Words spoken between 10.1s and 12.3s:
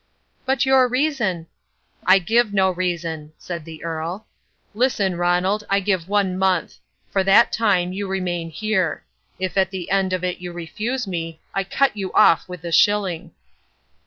of it you refuse me, I cut you